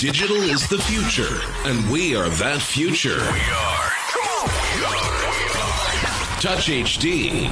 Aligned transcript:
Digital 0.00 0.38
is 0.38 0.66
the 0.68 0.78
future, 0.78 1.42
and 1.66 1.90
we 1.90 2.16
are 2.16 2.28
that 2.30 2.62
future. 2.62 3.18
We 3.18 3.40
are. 3.52 3.90
Touch 6.40 6.68
HD. 6.68 7.50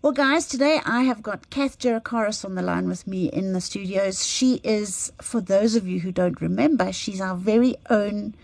Well, 0.00 0.14
guys, 0.14 0.46
today 0.46 0.80
I 0.86 1.02
have 1.02 1.22
got 1.22 1.50
Kath 1.50 1.78
Gerakaris 1.78 2.44
on 2.46 2.54
the 2.54 2.62
line 2.62 2.88
with 2.88 3.06
me 3.06 3.26
in 3.26 3.52
the 3.52 3.60
studios. 3.60 4.26
She 4.26 4.62
is, 4.64 5.12
for 5.20 5.42
those 5.42 5.76
of 5.76 5.86
you 5.86 6.00
who 6.00 6.10
don't 6.10 6.40
remember, 6.40 6.90
she's 6.90 7.20
our 7.20 7.36
very 7.36 7.76
own 7.90 8.34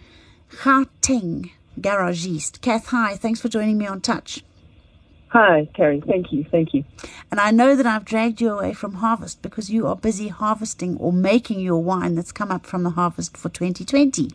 Gauteng 0.50 1.50
garagiste. 1.80 2.61
Kath, 2.61 2.88
hi. 2.88 3.16
Thanks 3.16 3.40
for 3.40 3.48
joining 3.48 3.79
me 3.79 3.86
on 3.86 4.02
Touch. 4.02 4.45
Hi, 5.30 5.68
Carrie. 5.74 6.02
Thank 6.06 6.32
you. 6.32 6.45
Thank 6.50 6.72
you. 6.72 6.84
And 7.30 7.38
I 7.38 7.50
know 7.50 7.77
that 7.77 7.86
I've 7.86 8.04
dragged 8.04 8.40
you 8.40 8.52
away 8.52 8.72
from 8.72 8.95
harvest 8.95 9.42
because 9.42 9.70
you 9.70 9.86
are 9.86 9.96
busy 9.96 10.28
harvesting 10.28 10.96
or 10.96 11.12
making 11.12 11.60
your 11.60 11.82
wine 11.82 12.14
that's 12.14 12.32
come 12.32 12.50
up 12.50 12.64
from 12.64 12.82
the 12.82 12.90
harvest 12.90 13.36
for 13.36 13.50
2020. 13.50 14.30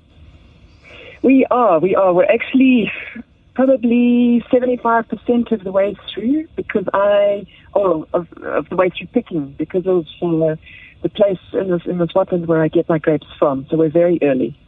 We 1.24 1.46
are. 1.50 1.80
We 1.80 1.96
are. 1.96 2.14
We're 2.14 2.26
actually 2.26 2.92
probably 3.56 4.44
75% 4.52 5.52
of 5.52 5.64
the 5.64 5.72
way 5.72 5.96
through 6.14 6.48
because 6.56 6.86
I, 6.94 7.46
or 7.74 8.06
of, 8.14 8.28
of 8.44 8.70
the 8.70 8.76
way 8.76 8.90
through 8.90 9.08
picking 9.08 9.54
because 9.58 9.88
of 9.88 10.06
uh, 10.22 10.56
the 11.02 11.10
place 11.10 11.40
in 11.54 11.70
the, 11.70 11.80
in 11.86 11.98
the 11.98 12.08
Swartland 12.08 12.46
where 12.46 12.62
I 12.62 12.68
get 12.68 12.88
my 12.88 13.00
grapes 13.00 13.28
from. 13.40 13.66
So 13.70 13.78
we're 13.78 13.90
very 13.90 14.20
early. 14.22 14.60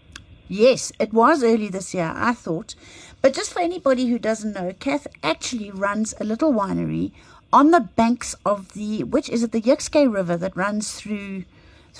Yes, 0.48 0.91
it 0.99 1.12
was 1.12 1.43
early 1.43 1.70
this 1.70 1.93
year, 1.93 2.13
I 2.15 2.34
thought. 2.34 2.76
But 3.25 3.34
just 3.34 3.53
for 3.53 3.59
anybody 3.59 4.05
who 4.05 4.20
doesn't 4.20 4.53
know, 4.53 4.71
Kath 4.79 5.07
actually 5.23 5.71
runs 5.71 6.13
a 6.20 6.23
little 6.23 6.53
winery 6.53 7.11
on 7.51 7.71
the 7.71 7.79
banks 7.79 8.35
of 8.45 8.73
the, 8.73 9.03
which 9.03 9.29
is 9.29 9.41
it, 9.41 9.51
the 9.51 9.59
Jukskei 9.59 10.05
River 10.13 10.38
that 10.38 10.55
runs 10.55 10.93
through, 10.93 11.45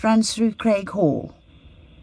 runs 0.04 0.36
through 0.36 0.52
Craighall. 0.52 1.34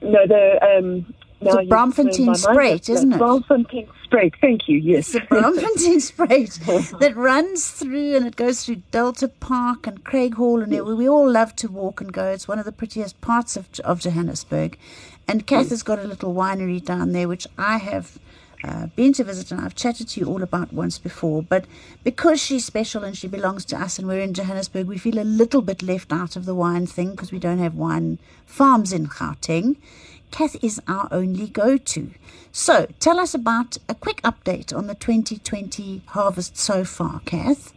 No, 0.01 0.27
the 0.27 0.59
um, 0.61 1.15
it's 1.41 1.55
a 1.55 1.59
Braamfontein 1.59 2.35
Spruit, 2.35 2.89
isn't 2.89 3.13
it? 3.13 3.21
Braamfontein 3.21 3.89
Spruit, 4.05 4.35
thank 4.41 4.69
you, 4.69 4.79
yes. 4.79 5.15
It's 5.15 5.25
a 5.25 5.29
Braamfontein 5.29 6.03
Spruit 6.03 6.99
that 6.99 7.15
runs 7.15 7.71
through 7.71 8.17
and 8.17 8.27
it 8.27 8.35
goes 8.35 8.65
through 8.65 8.83
Delta 8.91 9.29
Park 9.29 9.87
and 9.87 10.05
Craighall, 10.05 10.65
and 10.65 10.73
yes. 10.73 10.83
we 10.83 11.09
all 11.09 11.31
love 11.31 11.55
to 11.55 11.69
walk 11.69 12.01
and 12.01 12.13
go. 12.13 12.25
It's 12.25 12.49
one 12.49 12.59
of 12.59 12.65
the 12.65 12.73
prettiest 12.73 13.21
parts 13.21 13.57
of, 13.57 13.69
of 13.85 14.01
Johannesburg. 14.01 14.77
And 15.29 15.47
Kath 15.47 15.71
has 15.71 15.85
got 15.85 16.01
a 16.01 16.09
little 16.09 16.35
winery 16.35 16.85
down 16.85 17.13
there, 17.13 17.29
which 17.29 17.47
I 17.57 17.77
have 17.77 18.19
uh, 18.65 18.87
been 18.95 19.13
to 19.15 19.25
visit 19.25 19.51
and 19.51 19.61
I've 19.61 19.75
chatted 19.75 20.09
to 20.09 20.21
you 20.21 20.27
all 20.27 20.43
about 20.43 20.73
once 20.73 20.99
before. 20.99 21.43
But 21.43 21.65
because 22.05 22.41
she's 22.41 22.65
special 22.65 23.05
and 23.05 23.17
she 23.17 23.29
belongs 23.29 23.65
to 23.67 23.81
us 23.81 23.99
and 23.99 24.07
we're 24.07 24.21
in 24.21 24.35
Johannesburg, 24.35 24.87
we 24.87 24.99
feel 24.99 25.19
a 25.19 25.25
little 25.25 25.63
bit 25.63 25.83
left 25.83 26.13
out 26.13 26.37
of 26.37 26.45
the 26.45 26.55
wine 26.55 26.87
thing 26.87 27.11
because 27.11 27.33
we 27.33 27.39
don't 27.39 27.59
have 27.59 27.75
wine 27.75 28.19
farms 28.47 28.93
in 28.93 29.07
Gauteng. 29.07 29.77
Kath 30.31 30.57
is 30.63 30.81
our 30.89 31.09
only 31.11 31.47
go 31.47 31.77
to. 31.77 32.11
So 32.53 32.87
tell 33.01 33.19
us 33.19 33.35
about 33.35 33.77
a 33.89 33.95
quick 33.95 34.23
update 34.23 34.77
on 34.77 34.87
the 34.87 34.95
2020 34.95 36.03
harvest 36.07 36.57
so 36.57 36.85
far, 36.85 37.21
Kath. 37.27 37.73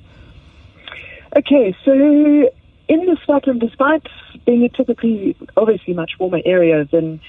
Okay, 1.36 1.76
so 1.84 1.92
in 1.92 3.06
the 3.06 3.18
Swartland, 3.28 3.60
despite 3.60 4.08
being 4.46 4.64
a 4.64 4.70
typically, 4.70 5.36
obviously, 5.58 5.94
much 5.94 6.12
warmer 6.20 6.42
area 6.46 6.86
than 6.86 7.20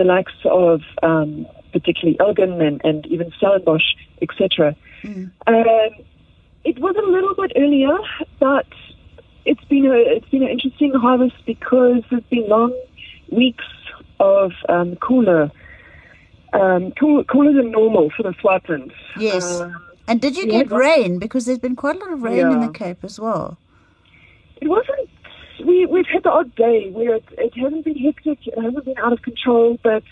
the 0.00 0.04
likes 0.04 0.32
of 0.46 0.80
um, 1.02 1.46
particularly 1.72 2.18
Elgin 2.20 2.60
and, 2.62 2.80
and 2.84 3.06
even 3.06 3.30
Stellenbosch, 3.36 3.84
etc., 4.22 4.74
mm. 5.02 5.30
um, 5.46 6.04
it 6.64 6.78
was 6.78 6.94
a 6.96 7.10
little 7.10 7.34
bit 7.34 7.52
earlier, 7.56 7.96
but 8.38 8.66
it's 9.44 9.64
been 9.64 9.86
a 9.86 9.96
it's 9.96 10.28
been 10.28 10.42
an 10.42 10.48
interesting 10.48 10.92
harvest 10.94 11.36
because 11.46 12.02
there's 12.10 12.22
been 12.24 12.48
long 12.48 12.72
weeks 13.30 13.64
of 14.18 14.52
um, 14.68 14.96
cooler, 14.96 15.50
um, 16.52 16.92
cool, 16.98 17.24
cooler 17.24 17.52
than 17.52 17.70
normal 17.70 18.10
for 18.16 18.22
the 18.22 18.34
Swartland. 18.42 18.92
Yes. 19.18 19.60
Um, 19.60 19.82
and 20.08 20.20
did 20.20 20.36
you 20.36 20.46
get 20.46 20.70
rain? 20.70 21.18
Because 21.18 21.44
there's 21.46 21.58
been 21.58 21.76
quite 21.76 21.96
a 21.96 21.98
lot 22.00 22.12
of 22.12 22.22
rain 22.22 22.38
yeah. 22.38 22.52
in 22.52 22.60
the 22.60 22.72
Cape 22.72 23.04
as 23.04 23.20
well. 23.20 23.58
It 24.60 24.68
wasn't. 24.68 25.08
We 25.64 25.86
we've 25.86 26.06
had 26.06 26.22
the 26.22 26.30
odd 26.30 26.54
day 26.54 26.90
where 26.90 27.16
it, 27.16 27.24
it 27.38 27.52
hasn't 27.56 27.84
been 27.84 27.98
hectic. 27.98 28.46
It 28.46 28.60
hasn't 28.60 28.84
been 28.84 28.98
out 28.98 29.12
of 29.12 29.22
control, 29.22 29.78
but 29.82 30.02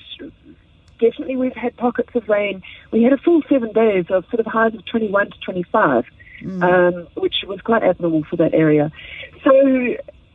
definitely 0.99 1.37
we've 1.37 1.55
had 1.55 1.77
pockets 1.77 2.11
of 2.15 2.29
rain. 2.29 2.63
We 2.93 3.03
had 3.03 3.13
a 3.13 3.19
full 3.19 3.43
seven 3.49 3.73
days 3.73 4.07
of 4.11 4.25
sort 4.27 4.41
of 4.41 4.47
highs 4.47 4.75
of 4.75 4.85
21 4.87 5.31
to 5.31 5.39
25, 5.41 6.05
mm. 6.43 6.63
um, 6.63 7.09
which 7.15 7.37
was 7.47 7.61
quite 7.61 7.83
abnormal 7.83 8.25
for 8.25 8.37
that 8.37 8.55
area. 8.55 8.91
So 9.45 9.51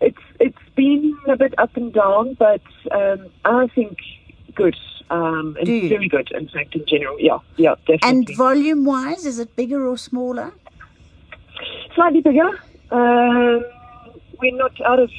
it's 0.01 0.17
it's 0.39 0.57
been 0.75 1.17
a 1.27 1.37
bit 1.37 1.53
up 1.57 1.75
and 1.75 1.93
down, 1.93 2.35
but 2.35 2.61
um, 2.91 3.27
I 3.45 3.67
think 3.67 3.97
good. 4.55 4.75
Um, 5.09 5.57
and 5.59 5.67
very 5.67 6.07
good, 6.07 6.31
in 6.31 6.47
fact, 6.47 6.75
in 6.75 6.85
general. 6.87 7.19
Yeah, 7.19 7.39
yeah, 7.57 7.75
definitely. 7.85 8.09
And 8.09 8.37
volume 8.37 8.85
wise, 8.85 9.25
is 9.25 9.37
it 9.37 9.55
bigger 9.55 9.85
or 9.87 9.97
smaller? 9.97 10.53
Slightly 11.93 12.21
bigger. 12.21 12.49
Um, 12.89 13.63
we're 14.39 14.55
not 14.55 14.79
out 14.81 14.99
of, 14.99 15.11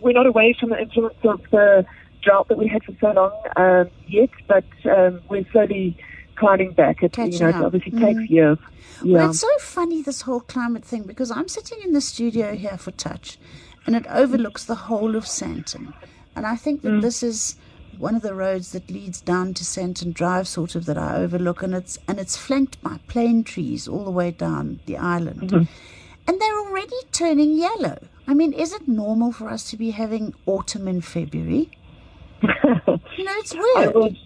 we're 0.00 0.12
not 0.12 0.26
away 0.26 0.56
from 0.58 0.70
the 0.70 0.80
influence 0.80 1.14
of 1.24 1.42
the 1.50 1.84
drought 2.22 2.48
that 2.48 2.58
we 2.58 2.66
had 2.66 2.82
for 2.84 2.92
so 3.00 3.12
long 3.12 3.32
um, 3.56 3.90
yet, 4.06 4.30
but 4.46 4.64
um, 4.84 5.20
we're 5.28 5.44
slowly 5.52 5.96
climbing 6.36 6.72
back. 6.72 7.02
It, 7.02 7.16
you 7.16 7.38
know, 7.38 7.48
it 7.48 7.54
obviously 7.54 7.92
mm. 7.92 8.00
takes 8.00 8.30
years. 8.30 8.58
Yeah. 9.02 9.18
Well, 9.18 9.30
it's 9.30 9.40
so 9.40 9.58
funny 9.58 10.02
this 10.02 10.22
whole 10.22 10.40
climate 10.40 10.84
thing 10.84 11.04
because 11.04 11.30
I'm 11.30 11.48
sitting 11.48 11.80
in 11.82 11.92
the 11.92 12.00
studio 12.00 12.54
here 12.54 12.76
for 12.76 12.90
Touch, 12.90 13.38
and 13.86 13.96
it 13.96 14.06
overlooks 14.08 14.64
the 14.64 14.74
whole 14.74 15.16
of 15.16 15.24
Sandton, 15.24 15.94
And 16.36 16.46
I 16.46 16.56
think 16.56 16.82
that 16.82 16.90
mm. 16.90 17.02
this 17.02 17.22
is 17.22 17.56
one 17.98 18.14
of 18.14 18.22
the 18.22 18.34
roads 18.34 18.72
that 18.72 18.90
leads 18.90 19.20
down 19.20 19.52
to 19.54 19.64
Sandton 19.64 20.12
Drive, 20.14 20.48
sort 20.48 20.74
of 20.74 20.86
that 20.86 20.96
I 20.98 21.16
overlook, 21.16 21.62
and 21.62 21.74
it's 21.74 21.98
and 22.08 22.18
it's 22.18 22.36
flanked 22.36 22.80
by 22.82 22.98
plane 23.08 23.44
trees 23.44 23.86
all 23.86 24.04
the 24.04 24.10
way 24.10 24.30
down 24.30 24.80
the 24.86 24.96
island, 24.96 25.50
mm-hmm. 25.50 25.72
and 26.26 26.40
they're 26.40 26.58
already 26.58 26.96
turning 27.12 27.56
yellow. 27.56 27.98
I 28.26 28.34
mean, 28.34 28.52
is 28.52 28.72
it 28.72 28.86
normal 28.86 29.32
for 29.32 29.48
us 29.48 29.68
to 29.70 29.76
be 29.76 29.90
having 29.90 30.34
autumn 30.46 30.86
in 30.86 31.00
February? 31.00 31.70
you 32.42 33.24
know, 33.24 33.34
it's 33.38 33.54
weird. 33.54 34.16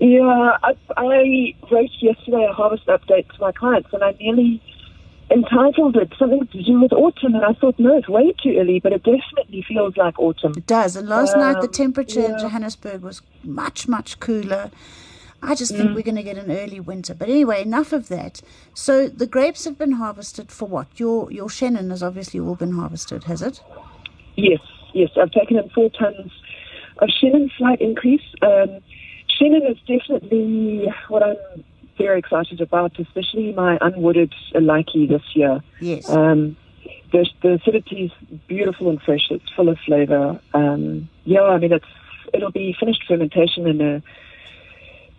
Yeah, 0.00 0.56
I, 0.62 0.76
I 0.96 1.54
wrote 1.72 1.90
yesterday 2.00 2.46
a 2.48 2.52
harvest 2.52 2.86
update 2.86 3.28
to 3.32 3.40
my 3.40 3.52
clients, 3.52 3.88
and 3.92 4.04
I 4.04 4.12
nearly 4.20 4.62
entitled 5.30 5.96
it 5.96 6.12
something 6.18 6.46
to 6.46 6.62
do 6.62 6.80
with 6.80 6.92
autumn, 6.92 7.34
and 7.34 7.44
I 7.44 7.52
thought, 7.54 7.78
no, 7.78 7.96
it's 7.96 8.08
way 8.08 8.32
too 8.42 8.56
early, 8.58 8.80
but 8.80 8.92
it 8.92 9.02
definitely 9.02 9.64
feels 9.66 9.96
like 9.96 10.18
autumn. 10.18 10.52
It 10.56 10.66
does. 10.66 10.96
And 10.96 11.08
last 11.08 11.34
um, 11.34 11.40
night 11.40 11.54
the 11.54 11.68
um, 11.68 11.72
temperature 11.72 12.20
yeah. 12.20 12.32
in 12.32 12.38
Johannesburg 12.38 13.02
was 13.02 13.22
much, 13.42 13.88
much 13.88 14.20
cooler. 14.20 14.70
I 15.42 15.54
just 15.54 15.74
think 15.74 15.90
mm. 15.90 15.94
we're 15.94 16.02
going 16.02 16.16
to 16.16 16.22
get 16.22 16.36
an 16.36 16.50
early 16.50 16.80
winter. 16.80 17.14
But 17.14 17.28
anyway, 17.28 17.62
enough 17.62 17.92
of 17.92 18.08
that. 18.08 18.42
So 18.74 19.08
the 19.08 19.26
grapes 19.26 19.64
have 19.64 19.78
been 19.78 19.92
harvested 19.92 20.50
for 20.50 20.66
what? 20.66 20.88
Your 20.96 21.30
your 21.30 21.48
Chenin 21.48 21.90
has 21.90 22.02
obviously 22.02 22.40
all 22.40 22.56
been 22.56 22.72
harvested, 22.72 23.24
has 23.24 23.42
it? 23.42 23.62
Yes, 24.36 24.60
yes. 24.94 25.10
I've 25.16 25.30
taken 25.30 25.58
in 25.58 25.68
four 25.70 25.90
tons 25.90 26.32
of 26.98 27.08
Chenin, 27.08 27.50
slight 27.56 27.80
increase. 27.80 28.22
Um, 28.42 28.80
Chenin 29.40 29.70
is 29.70 29.78
definitely 29.86 30.88
what 31.08 31.22
I'm 31.22 31.64
very 31.96 32.18
excited 32.18 32.60
about, 32.60 32.98
especially 32.98 33.52
my 33.52 33.78
unwooded 33.80 34.32
Laiki 34.54 35.08
this 35.08 35.22
year. 35.34 35.62
Yes. 35.80 36.08
Um, 36.08 36.56
the, 37.12 37.26
the 37.42 37.54
acidity 37.54 38.06
is 38.06 38.38
beautiful 38.48 38.90
and 38.90 39.00
fresh. 39.00 39.30
It's 39.30 39.48
full 39.54 39.68
of 39.68 39.78
flavor. 39.86 40.40
Um, 40.52 41.08
yeah, 41.24 41.42
I 41.42 41.58
mean, 41.58 41.72
it's 41.72 41.86
it'll 42.34 42.50
be 42.50 42.74
finished 42.78 43.04
fermentation 43.06 43.68
in 43.68 43.80
a. 43.80 44.02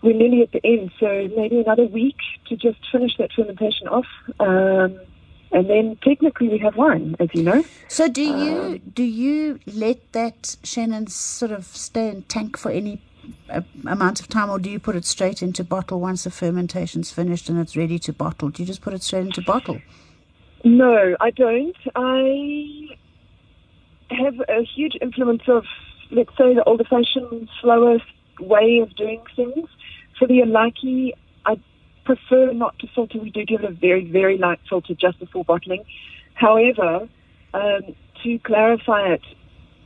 We're 0.01 0.15
nearly 0.15 0.41
at 0.43 0.51
the 0.51 0.65
end, 0.65 0.91
so 0.99 1.29
maybe 1.35 1.59
another 1.59 1.85
week 1.85 2.17
to 2.47 2.55
just 2.55 2.79
finish 2.91 3.17
that 3.17 3.31
fermentation 3.33 3.87
off. 3.87 4.05
Um, 4.39 4.99
and 5.51 5.69
then 5.69 5.97
technically 6.03 6.47
we 6.47 6.57
have 6.59 6.75
wine, 6.75 7.15
as 7.19 7.29
you 7.33 7.43
know. 7.43 7.63
So 7.87 8.07
do 8.07 8.21
you 8.21 8.55
um, 8.57 8.81
do 8.93 9.03
you 9.03 9.59
let 9.65 10.13
that 10.13 10.41
Chenin 10.63 11.09
sort 11.09 11.51
of 11.51 11.65
stay 11.65 12.09
in 12.09 12.21
tank 12.23 12.57
for 12.57 12.71
any 12.71 13.01
amount 13.85 14.19
of 14.19 14.27
time, 14.29 14.49
or 14.49 14.59
do 14.59 14.69
you 14.69 14.79
put 14.79 14.95
it 14.95 15.05
straight 15.05 15.41
into 15.41 15.63
bottle 15.63 15.99
once 15.99 16.23
the 16.23 16.31
fermentation's 16.31 17.11
finished 17.11 17.49
and 17.49 17.59
it's 17.59 17.75
ready 17.75 17.99
to 17.99 18.13
bottle? 18.13 18.49
Do 18.49 18.61
you 18.63 18.67
just 18.67 18.81
put 18.81 18.93
it 18.93 19.03
straight 19.03 19.25
into 19.25 19.41
bottle? 19.41 19.81
No, 20.63 21.15
I 21.19 21.31
don't. 21.31 21.77
I 21.95 22.89
have 24.11 24.35
a 24.49 24.63
huge 24.63 24.95
influence 25.01 25.43
of, 25.47 25.63
let's 26.11 26.31
say, 26.37 26.53
the 26.53 26.63
old-fashioned, 26.65 27.49
slower 27.61 27.99
way 28.39 28.79
of 28.79 28.95
doing 28.95 29.21
things. 29.35 29.69
For 30.19 30.27
the 30.27 30.41
Alaki, 30.41 31.13
I 31.45 31.57
prefer 32.03 32.51
not 32.51 32.77
to 32.79 32.87
filter. 32.93 33.17
We 33.19 33.31
do 33.31 33.45
give 33.45 33.61
it 33.63 33.69
a 33.69 33.73
very, 33.73 34.05
very 34.05 34.37
light 34.37 34.59
filter 34.67 34.93
just 34.93 35.17
before 35.19 35.45
bottling. 35.45 35.85
However, 36.33 37.07
um, 37.53 37.81
to 38.23 38.39
clarify 38.39 39.13
it 39.13 39.21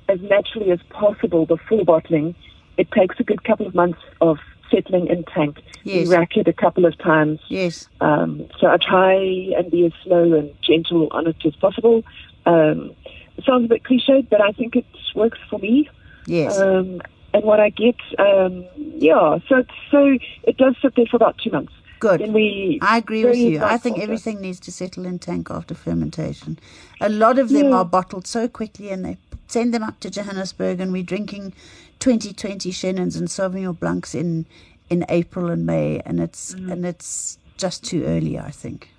as 0.09 0.19
naturally 0.21 0.71
as 0.71 0.79
possible 0.89 1.45
before 1.45 1.85
bottling, 1.85 2.35
it 2.77 2.91
takes 2.91 3.19
a 3.19 3.23
good 3.23 3.43
couple 3.43 3.67
of 3.67 3.75
months 3.75 3.99
of 4.21 4.39
settling 4.71 5.07
in 5.07 5.23
tank. 5.25 5.59
Yes. 5.83 6.07
We 6.07 6.15
rack 6.15 6.35
it 6.35 6.47
a 6.47 6.53
couple 6.53 6.85
of 6.85 6.97
times. 6.97 7.39
Yes. 7.49 7.87
Um, 8.01 8.47
so 8.59 8.67
I 8.67 8.77
try 8.77 9.13
and 9.57 9.69
be 9.69 9.85
as 9.85 9.91
slow 10.03 10.33
and 10.33 10.51
gentle 10.61 11.09
on 11.11 11.27
it 11.27 11.35
as 11.45 11.55
possible. 11.57 12.03
Um, 12.45 12.95
it 13.37 13.43
sounds 13.45 13.65
a 13.65 13.67
bit 13.67 13.83
cliched, 13.83 14.29
but 14.29 14.41
I 14.41 14.51
think 14.51 14.75
it 14.75 14.85
works 15.15 15.39
for 15.49 15.59
me. 15.59 15.89
Yes. 16.25 16.57
Um, 16.57 17.01
and 17.33 17.43
what 17.43 17.59
I 17.59 17.69
get, 17.69 17.95
um, 18.19 18.65
yeah. 18.77 19.39
So 19.49 19.63
so 19.91 20.17
it 20.43 20.57
does 20.57 20.75
sit 20.81 20.95
there 20.95 21.05
for 21.09 21.17
about 21.17 21.37
two 21.43 21.51
months. 21.51 21.73
Good. 21.99 22.19
Then 22.19 22.33
we 22.33 22.79
I 22.81 22.97
agree 22.97 23.23
with 23.25 23.37
you. 23.37 23.61
I 23.63 23.77
think 23.77 23.99
everything 23.99 24.41
needs 24.41 24.59
to 24.61 24.71
settle 24.71 25.05
in 25.05 25.19
tank 25.19 25.49
after 25.49 25.73
fermentation. 25.73 26.59
A 27.01 27.09
lot 27.09 27.39
of 27.39 27.49
them 27.49 27.69
Yeah. 27.69 27.77
are 27.77 27.85
bottled 27.85 28.27
so 28.27 28.47
quickly 28.47 28.89
and 28.89 29.05
they 29.05 29.17
send 29.47 29.73
them 29.73 29.83
up 29.83 29.99
to 30.01 30.09
Johannesburg 30.09 30.79
and 30.81 30.91
we're 30.91 31.03
drinking 31.03 31.53
2020 31.99 32.71
Chenins 32.71 33.17
and 33.17 33.27
Sauvignon 33.29 33.79
Blancs 33.79 34.13
in 34.13 34.45
in 34.89 35.05
April 35.09 35.49
and 35.49 35.65
May 35.65 36.01
and 36.05 36.19
it's 36.19 36.53
Mm. 36.55 36.71
and 36.73 36.85
it's 36.85 37.37
just 37.57 37.83
too 37.85 38.03
early, 38.03 38.37
I 38.37 38.51
think. 38.51 38.89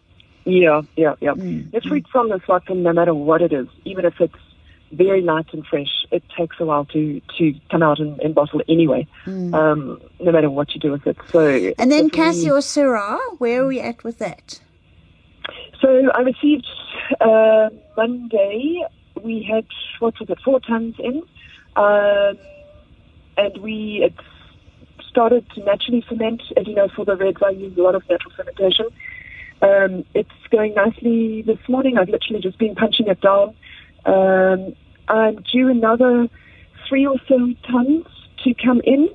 Yeah, 0.46 0.82
yeah, 0.96 1.14
yeah. 1.20 1.32
Mm, 1.32 1.70
The 1.72 1.80
fruit 1.82 2.06
from 2.12 2.28
the 2.28 2.36
Swartland, 2.40 2.82
no 2.82 2.92
matter 2.92 3.14
what 3.14 3.40
it 3.42 3.52
is, 3.52 3.66
even 3.84 4.04
if 4.04 4.20
it's 4.20 4.34
very 4.94 5.20
light 5.22 5.46
and 5.52 5.66
fresh, 5.66 6.06
it 6.10 6.22
takes 6.36 6.56
a 6.60 6.64
while 6.64 6.84
to, 6.86 7.20
to 7.38 7.54
come 7.70 7.82
out 7.82 7.98
and, 8.00 8.18
and 8.20 8.34
bottle 8.34 8.62
anyway, 8.68 9.06
um, 9.26 10.00
no 10.20 10.32
matter 10.32 10.50
what 10.50 10.74
you 10.74 10.80
do 10.80 10.92
with 10.92 11.06
it. 11.06 11.16
So, 11.32 11.38
Mm. 11.38 11.74
And 11.78 11.92
then 11.92 12.06
if 12.06 12.12
we- 12.12 12.18
Cassie 12.18 12.50
or 12.50 12.60
Syrah, 12.60 13.18
where 13.38 13.62
are 13.62 13.66
we 13.66 13.80
at 13.80 14.02
with 14.04 14.18
that? 14.18 14.60
So 15.80 16.10
I 16.14 16.20
received 16.20 16.66
uh, 17.20 17.68
Monday. 17.96 18.82
We 19.22 19.42
had 19.42 19.66
what 20.00 20.18
was 20.18 20.30
it, 20.30 20.38
four 20.44 20.60
tons 20.60 20.94
in, 20.98 21.22
um, 21.76 22.38
and 23.36 23.58
we 23.62 24.02
it 24.04 24.14
started 25.10 25.44
to 25.54 25.62
naturally 25.64 26.02
ferment. 26.08 26.42
As 26.56 26.66
you 26.66 26.74
know, 26.74 26.88
for 26.96 27.04
the 27.04 27.16
reds, 27.16 27.38
I 27.44 27.50
use 27.50 27.76
a 27.76 27.82
lot 27.82 27.94
of 27.94 28.02
natural 28.08 28.32
fermentation. 28.36 28.86
Um, 29.62 30.04
it's 30.14 30.30
going 30.50 30.74
nicely 30.74 31.42
this 31.42 31.58
morning. 31.68 31.98
I've 31.98 32.08
literally 32.08 32.40
just 32.40 32.58
been 32.58 32.74
punching 32.74 33.06
it 33.06 33.20
down. 33.20 33.54
Um, 34.06 34.74
I'm 35.08 35.36
due 35.52 35.68
another 35.68 36.28
three 36.88 37.06
or 37.06 37.16
so 37.28 37.52
tons 37.70 38.06
to 38.44 38.54
come 38.54 38.80
in. 38.84 39.08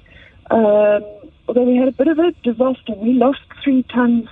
Um, 0.51 1.03
although 1.47 1.63
we 1.63 1.77
had 1.77 1.87
a 1.87 1.91
bit 1.91 2.07
of 2.07 2.19
a 2.19 2.31
disaster, 2.43 2.93
we 2.97 3.13
lost 3.13 3.39
three 3.63 3.83
tons 3.83 4.27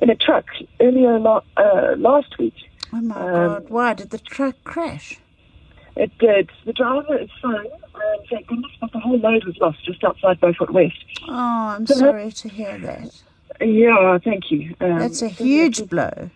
in 0.00 0.10
a 0.10 0.14
truck 0.14 0.46
earlier 0.80 1.18
la- 1.18 1.42
uh, 1.56 1.94
last 1.98 2.38
week. 2.38 2.54
Oh 2.92 3.00
my 3.00 3.14
Um, 3.16 3.32
god, 3.32 3.70
why 3.70 3.94
did 3.94 4.10
the 4.10 4.18
truck 4.18 4.56
crash? 4.64 5.18
It 5.96 6.10
did. 6.18 6.50
The 6.64 6.72
driver 6.72 7.18
is 7.18 7.28
fine. 7.42 7.66
Um, 7.94 8.02
thank 8.30 8.46
goodness, 8.46 8.72
but 8.80 8.92
the 8.92 8.98
whole 9.00 9.18
load 9.18 9.44
was 9.44 9.56
lost 9.58 9.84
just 9.84 10.02
outside 10.02 10.40
Beaufort 10.40 10.72
West. 10.72 10.96
Oh, 11.28 11.32
I'm 11.34 11.86
So 11.86 11.94
that- 11.94 12.00
sorry 12.00 12.32
to 12.32 12.48
hear 12.48 12.78
that. 12.78 13.22
Yeah, 13.60 14.18
thank 14.18 14.50
you. 14.50 14.74
Um, 14.80 14.98
That's 14.98 15.20
a 15.22 15.28
huge 15.28 15.88
blow. 15.90 16.30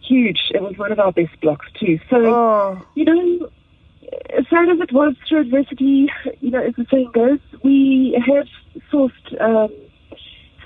Huge. 0.00 0.50
It 0.54 0.62
was 0.62 0.78
one 0.78 0.90
of 0.90 0.98
our 0.98 1.12
best 1.12 1.38
blocks 1.42 1.66
too. 1.78 2.00
So 2.08 2.16
Oh, 2.34 2.82
you 2.94 3.04
know, 3.04 3.50
as 4.30 4.44
sad 4.48 4.68
as 4.68 4.80
it 4.80 4.92
was 4.92 5.14
through 5.28 5.40
adversity, 5.40 6.10
you 6.40 6.50
know, 6.50 6.62
as 6.62 6.74
the 6.76 6.86
saying 6.90 7.10
goes, 7.14 7.38
we 7.62 8.20
have 8.26 8.46
sourced 8.92 9.40
um, 9.40 9.72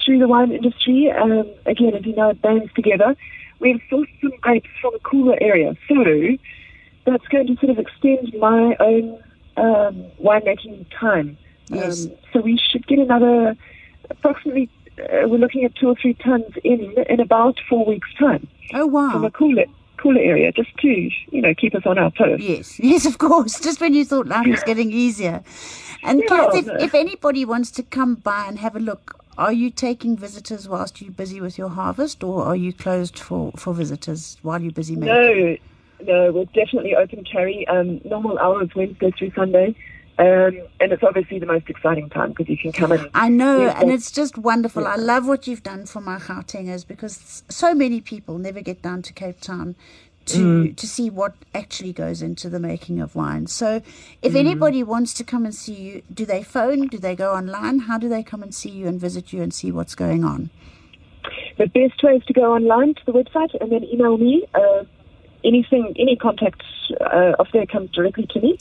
through 0.04 0.18
the 0.18 0.28
wine 0.28 0.52
industry. 0.52 1.10
Um, 1.10 1.50
again, 1.66 1.94
as 1.94 2.04
you 2.04 2.14
know, 2.14 2.30
it 2.30 2.42
bands 2.42 2.72
together. 2.74 3.16
We've 3.60 3.80
sourced 3.90 4.08
some 4.20 4.32
grapes 4.40 4.68
from 4.80 4.94
a 4.94 4.98
cooler 5.00 5.36
area, 5.40 5.76
so 5.88 6.04
that's 7.06 7.26
going 7.28 7.46
to 7.48 7.56
sort 7.56 7.70
of 7.70 7.78
extend 7.78 8.34
my 8.38 8.76
own 8.80 9.22
um, 9.56 10.06
winemaking 10.22 10.86
time. 10.98 11.36
Yes. 11.68 12.06
Um, 12.06 12.12
so 12.32 12.40
we 12.40 12.58
should 12.70 12.86
get 12.86 12.98
another 12.98 13.56
approximately. 14.10 14.68
Uh, 14.98 15.26
we're 15.26 15.38
looking 15.38 15.64
at 15.64 15.74
two 15.74 15.88
or 15.88 15.94
three 16.00 16.14
tons 16.14 16.52
in 16.64 16.94
in 17.08 17.20
about 17.20 17.58
four 17.68 17.86
weeks' 17.86 18.12
time 18.18 18.46
oh 18.74 18.84
from 18.84 18.92
wow. 18.92 19.24
a 19.24 19.30
cooler 19.30 19.64
cooler 20.02 20.20
area, 20.20 20.52
just 20.52 20.76
to 20.78 20.88
you 20.88 21.40
know 21.40 21.54
keep 21.54 21.74
us 21.74 21.82
on 21.86 21.98
our 21.98 22.10
toes. 22.10 22.40
Yes, 22.40 22.78
yes, 22.92 23.06
of 23.06 23.18
course. 23.18 23.60
Just 23.60 23.80
when 23.80 23.94
you 23.94 24.04
thought 24.04 24.26
life 24.26 24.46
was 24.46 24.62
getting 24.64 24.92
easier. 24.92 25.42
And 26.04 26.20
Yeah, 26.20 26.26
Kath, 26.28 26.54
if, 26.54 26.68
if 26.82 26.94
anybody 26.94 27.44
wants 27.44 27.70
to 27.72 27.82
come 27.82 28.16
by 28.16 28.46
and 28.48 28.58
have 28.58 28.74
a 28.74 28.80
look, 28.80 29.20
are 29.38 29.52
you 29.52 29.70
taking 29.70 30.16
visitors 30.16 30.68
whilst 30.68 31.00
you're 31.00 31.12
busy 31.12 31.40
with 31.40 31.56
your 31.56 31.68
harvest, 31.68 32.22
or 32.24 32.44
are 32.44 32.56
you 32.56 32.72
closed 32.72 33.18
for, 33.18 33.52
for 33.56 33.72
visitors 33.72 34.36
while 34.42 34.60
you're 34.60 34.72
busy 34.72 34.96
making? 34.96 35.14
No, 35.14 35.56
no, 36.04 36.32
we're 36.32 36.44
definitely 36.46 36.96
open 36.96 37.24
Carrie. 37.24 37.66
Um, 37.68 38.00
normal 38.04 38.38
hours 38.38 38.70
Wednesday 38.74 39.12
through 39.12 39.32
Sunday, 39.34 39.74
um, 40.18 40.58
and 40.80 40.92
it's 40.92 41.02
obviously 41.02 41.38
the 41.38 41.46
most 41.46 41.68
exciting 41.68 42.08
time 42.10 42.30
because 42.30 42.48
you 42.48 42.56
can 42.58 42.72
come 42.72 42.92
in. 42.92 43.08
I 43.14 43.28
know, 43.28 43.60
and 43.68 43.88
that- 43.88 43.94
it's 43.94 44.10
just 44.10 44.36
wonderful. 44.38 44.86
I 44.86 44.96
love 44.96 45.26
what 45.26 45.46
you've 45.46 45.62
done 45.62 45.86
for 45.86 46.00
my 46.00 46.18
Gautengers 46.18 46.84
because 46.86 47.42
so 47.48 47.74
many 47.74 48.00
people 48.00 48.38
never 48.38 48.60
get 48.60 48.82
down 48.82 49.02
to 49.02 49.12
Cape 49.12 49.40
Town 49.40 49.74
to 50.26 50.38
Mm. 50.38 50.76
to 50.76 50.86
see 50.86 51.10
what 51.10 51.34
actually 51.52 51.92
goes 51.92 52.22
into 52.22 52.48
the 52.48 52.60
making 52.60 53.00
of 53.00 53.16
wine. 53.16 53.48
So, 53.48 53.80
if 54.22 54.34
Mm. 54.34 54.36
anybody 54.36 54.82
wants 54.84 55.12
to 55.14 55.24
come 55.24 55.44
and 55.44 55.52
see 55.54 55.74
you, 55.74 56.02
do 56.14 56.24
they 56.24 56.42
phone? 56.44 56.86
Do 56.86 56.98
they 56.98 57.16
go 57.16 57.32
online? 57.32 57.80
How 57.80 57.98
do 57.98 58.08
they 58.08 58.22
come 58.22 58.42
and 58.42 58.54
see 58.54 58.70
you 58.70 58.86
and 58.86 59.00
visit 59.00 59.32
you 59.32 59.42
and 59.42 59.52
see 59.52 59.72
what's 59.72 59.96
going 59.96 60.22
on? 60.24 60.50
The 61.58 61.66
best 61.66 62.02
way 62.04 62.16
is 62.16 62.24
to 62.26 62.32
go 62.32 62.54
online 62.54 62.94
to 62.94 63.04
the 63.04 63.12
website 63.12 63.52
and 63.60 63.72
then 63.72 63.82
email 63.84 64.16
me. 64.16 64.44
Uh, 64.54 64.84
anything, 65.44 65.92
any 65.98 66.14
contacts 66.16 66.66
uh, 67.00 67.34
of 67.40 67.48
there 67.52 67.66
comes 67.66 67.90
directly 67.90 68.26
to 68.30 68.40
me, 68.40 68.58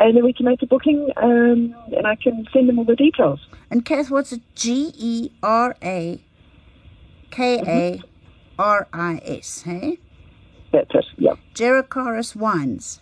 and 0.00 0.16
then 0.16 0.24
we 0.24 0.32
can 0.32 0.46
make 0.46 0.62
a 0.62 0.66
booking, 0.66 1.10
um, 1.18 1.74
and 1.96 2.06
I 2.06 2.16
can 2.16 2.46
send 2.52 2.68
them 2.68 2.78
all 2.78 2.84
the 2.84 2.96
details. 2.96 3.46
And 3.70 3.84
Kath, 3.84 4.10
what's 4.10 4.32
it? 4.32 4.40
G 4.54 4.92
E 4.96 5.30
R 5.42 5.76
A 5.82 6.20
K 7.30 7.60
A 7.66 8.02
R 8.58 8.88
I 8.92 9.20
S, 9.24 9.62
hey? 9.62 9.98
That's 10.72 10.90
it. 10.94 11.04
Yeah. 11.18 11.34
Gerakaris 11.54 12.34
Wines. 12.34 13.00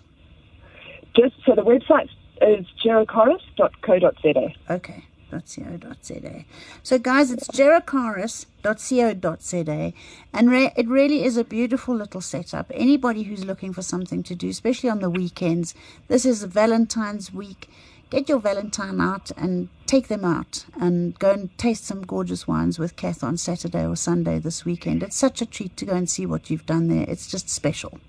Just 1.16 1.34
so 1.46 1.54
the 1.54 1.62
website 1.62 2.08
is 2.42 2.66
gerakaris.co.za. 2.84 4.54
Okay. 4.70 5.04
.co.za. 5.30 6.44
So, 6.82 6.98
guys, 6.98 7.30
it's 7.30 7.46
gerakaris.co.za, 7.48 9.92
and 10.32 10.50
re- 10.50 10.72
it 10.76 10.88
really 10.88 11.24
is 11.24 11.36
a 11.36 11.44
beautiful 11.44 11.94
little 11.94 12.20
setup. 12.20 12.72
Anybody 12.74 13.22
who's 13.22 13.44
looking 13.44 13.72
for 13.72 13.82
something 13.82 14.24
to 14.24 14.34
do, 14.34 14.48
especially 14.48 14.90
on 14.90 14.98
the 15.00 15.10
weekends, 15.10 15.74
this 16.08 16.24
is 16.24 16.42
Valentine's 16.44 17.32
week. 17.32 17.70
Get 18.10 18.28
your 18.28 18.40
Valentine 18.40 19.02
out 19.02 19.30
and 19.36 19.68
take 19.86 20.08
them 20.08 20.24
out 20.24 20.64
and 20.80 21.18
go 21.18 21.30
and 21.30 21.56
taste 21.58 21.84
some 21.84 22.02
gorgeous 22.02 22.48
wines 22.48 22.78
with 22.78 22.96
Kath 22.96 23.22
on 23.22 23.36
Saturday 23.36 23.86
or 23.86 23.96
Sunday 23.96 24.38
this 24.38 24.64
weekend. 24.64 25.02
It's 25.02 25.16
such 25.16 25.42
a 25.42 25.46
treat 25.46 25.76
to 25.76 25.84
go 25.84 25.92
and 25.92 26.08
see 26.08 26.24
what 26.24 26.48
you've 26.48 26.64
done 26.64 26.88
there. 26.88 27.04
It's 27.06 27.26
just 27.26 27.50
special. 27.50 28.00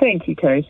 Thank 0.00 0.26
you, 0.26 0.34
Terry. 0.34 0.68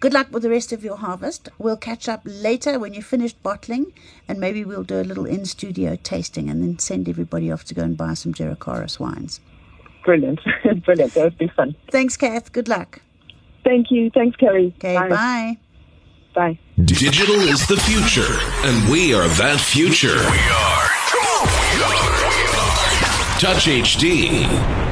Good 0.00 0.12
luck 0.12 0.28
with 0.30 0.42
the 0.42 0.50
rest 0.50 0.72
of 0.72 0.84
your 0.84 0.96
harvest. 0.96 1.48
We'll 1.58 1.76
catch 1.76 2.08
up 2.08 2.22
later 2.24 2.78
when 2.78 2.94
you've 2.94 3.04
finished 3.04 3.42
bottling, 3.42 3.92
and 4.28 4.40
maybe 4.40 4.64
we'll 4.64 4.82
do 4.82 5.00
a 5.00 5.04
little 5.04 5.26
in 5.26 5.44
studio 5.44 5.96
tasting 6.02 6.50
and 6.50 6.62
then 6.62 6.78
send 6.78 7.08
everybody 7.08 7.50
off 7.50 7.64
to 7.64 7.74
go 7.74 7.82
and 7.82 7.96
buy 7.96 8.14
some 8.14 8.34
Gerakaris 8.34 8.98
wines. 8.98 9.40
Brilliant. 10.04 10.40
Brilliant. 10.84 11.14
That 11.14 11.24
would 11.24 11.38
be 11.38 11.48
fun. 11.48 11.76
Thanks, 11.90 12.16
Kath. 12.16 12.52
Good 12.52 12.68
luck. 12.68 13.00
Thank 13.64 13.90
you. 13.90 14.10
Thanks, 14.10 14.36
Carrie. 14.36 14.74
Okay, 14.78 14.94
bye. 14.94 15.58
Bye. 16.34 16.58
Digital 16.84 17.36
is 17.36 17.66
the 17.68 17.76
future, 17.76 18.38
and 18.66 18.90
we 18.90 19.14
are 19.14 19.28
that 19.28 19.60
future. 19.60 20.16
We 20.16 20.38
are. 20.50 20.88
Touch 23.38 23.66
HD. 23.66 24.91